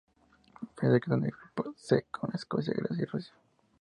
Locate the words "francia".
0.75-0.99